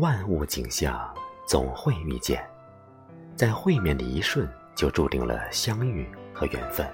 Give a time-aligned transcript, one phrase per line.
[0.00, 1.14] 万物景象
[1.46, 2.44] 总会遇见，
[3.36, 6.84] 在会面的一瞬就注定了相遇和缘分。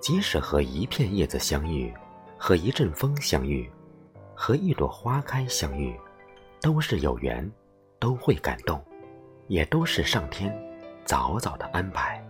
[0.00, 1.94] 即使和一片叶子相遇，
[2.36, 3.70] 和一阵风相遇，
[4.34, 5.96] 和一朵花开相遇，
[6.60, 7.48] 都是有缘，
[8.00, 8.84] 都会感动，
[9.46, 10.52] 也都是上天
[11.04, 12.20] 早早的安排。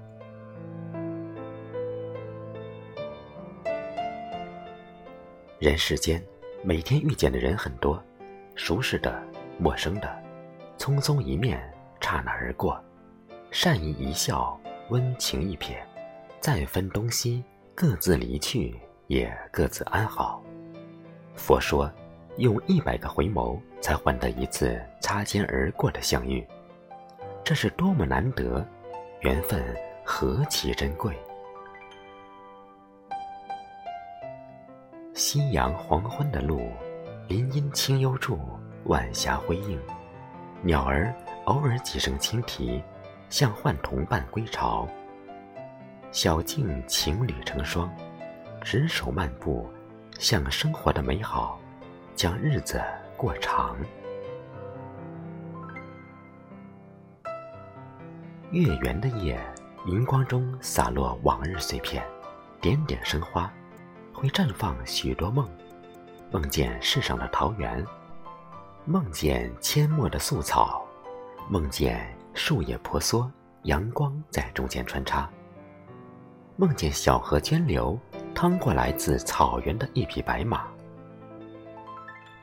[5.58, 6.22] 人世间，
[6.62, 8.02] 每天遇见的人很多，
[8.54, 9.26] 熟识的。
[9.58, 10.08] 陌生的，
[10.78, 11.60] 匆匆一面，
[12.00, 12.80] 刹那而过；
[13.50, 14.58] 善意一笑，
[14.88, 15.74] 温情一瞥，
[16.38, 17.42] 再分东西，
[17.74, 20.40] 各自离去，也各自安好。
[21.34, 21.90] 佛说，
[22.36, 26.46] 用一百个回眸，才换得一次擦肩而过的相遇，
[27.42, 28.64] 这是多么难得，
[29.22, 29.60] 缘分
[30.04, 31.16] 何其珍贵。
[35.14, 36.70] 夕阳黄昏的路，
[37.26, 38.38] 林荫清幽处。
[38.84, 39.78] 晚霞辉映，
[40.62, 42.82] 鸟儿偶尔几声轻啼，
[43.28, 44.88] 像唤同伴归巢。
[46.10, 47.92] 小径情侣成双，
[48.62, 49.68] 执手漫步，
[50.18, 51.60] 向生活的美好，
[52.14, 52.82] 将日子
[53.16, 53.76] 过长。
[58.50, 59.38] 月圆的夜，
[59.84, 62.02] 银光中洒落往日碎片，
[62.62, 63.52] 点点生花，
[64.14, 65.46] 会绽放许多梦，
[66.30, 67.84] 梦见世上的桃源。
[68.84, 70.82] 梦见阡陌的素草，
[71.48, 73.30] 梦见树叶婆娑，
[73.64, 75.28] 阳光在中间穿插。
[76.56, 77.98] 梦见小河涓流，
[78.34, 80.66] 趟过来自草原的一匹白马。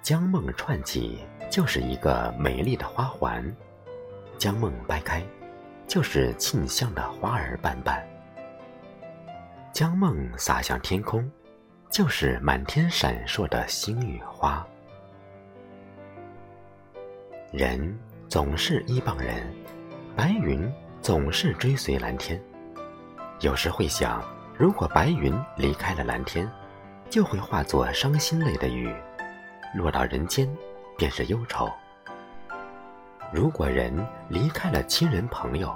[0.04, 1.20] 将梦串起，
[1.50, 3.44] 就是一个美丽的花环；
[4.38, 5.24] 将梦掰开，
[5.88, 8.08] 就是沁香的花儿瓣瓣。
[9.74, 11.28] 将梦洒向天空，
[11.90, 14.66] 就是满天闪烁的星与花。
[17.56, 19.50] 人总是一帮人，
[20.14, 20.70] 白云
[21.02, 22.38] 总是追随蓝天。
[23.40, 24.22] 有时会想，
[24.58, 26.52] 如果白云离开了蓝天，
[27.10, 28.94] 就会化作伤心泪的雨，
[29.74, 30.54] 落到人间，
[30.98, 31.72] 便是忧愁。
[33.32, 35.74] 如果人离开了亲人朋友，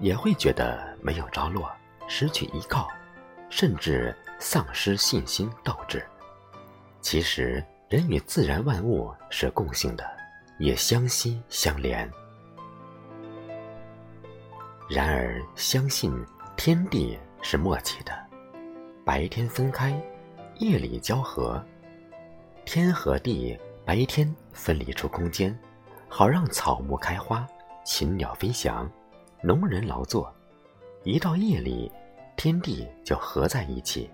[0.00, 1.72] 也会觉得没有着落，
[2.06, 2.86] 失去依靠，
[3.48, 6.04] 甚至丧失信心斗志。
[7.00, 10.13] 其实，人与自然万物是共性的。
[10.58, 12.10] 也相惜相连。
[14.88, 16.14] 然而，相信
[16.56, 18.12] 天地是默契的，
[19.04, 19.98] 白天分开，
[20.58, 21.64] 夜里交合。
[22.64, 25.58] 天和地白天分离出空间，
[26.08, 27.46] 好让草木开花，
[27.84, 28.90] 禽鸟飞翔，
[29.42, 30.32] 农人劳作。
[31.02, 31.90] 一到夜里，
[32.36, 34.10] 天地就合在一起，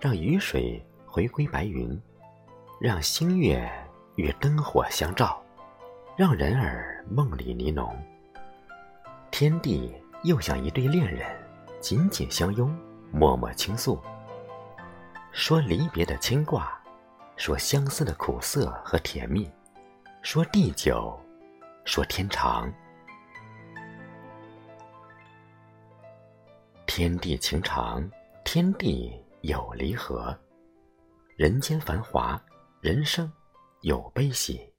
[0.00, 2.00] 让雨水回归白云，
[2.80, 3.68] 让星月
[4.16, 5.40] 与灯火相照。
[6.20, 7.96] 让人儿梦里呢浓，
[9.30, 9.90] 天地
[10.22, 11.26] 又像一对恋人，
[11.80, 12.78] 紧紧相拥，
[13.10, 13.98] 默默倾诉，
[15.32, 16.78] 说离别的牵挂，
[17.38, 19.50] 说相思的苦涩和甜蜜，
[20.20, 21.18] 说地久，
[21.86, 22.70] 说天长。
[26.86, 28.06] 天地情长，
[28.44, 29.10] 天地
[29.40, 30.38] 有离合，
[31.34, 32.38] 人间繁华，
[32.82, 33.32] 人生
[33.80, 34.69] 有悲喜。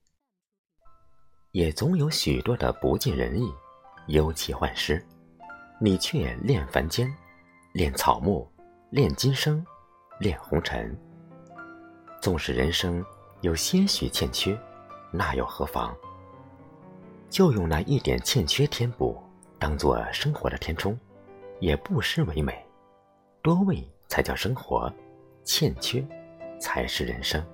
[1.52, 3.52] 也总有许多的不尽人意，
[4.06, 5.04] 忧其患失，
[5.78, 7.14] 你却恋凡间，
[7.74, 8.50] 恋草木，
[8.88, 9.62] 恋今生，
[10.18, 10.98] 恋红尘。
[12.22, 13.04] 纵使人生
[13.42, 14.58] 有些许欠缺，
[15.10, 15.94] 那又何妨？
[17.28, 19.22] 就用那一点欠缺填补，
[19.58, 20.98] 当做生活的填充，
[21.60, 22.64] 也不失为美。
[23.42, 24.90] 多味才叫生活，
[25.44, 26.02] 欠缺
[26.58, 27.44] 才是人生。